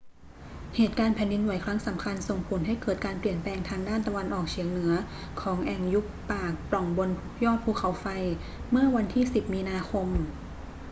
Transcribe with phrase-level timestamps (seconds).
[0.75, 4.93] เหตุการณ์แผ่นดินไหวครั้งสำคัญส่งผลให้เกิดการเปลี่ยนแปลงทางด้านตะวันออกเฉียงเหนือ
[5.41, 7.09] ของแอ่งยุบปากปล่องบน
[7.43, 8.05] ยอดภูเขาไฟ
[8.71, 10.07] เมื่อวันที่ 10 มีนาคม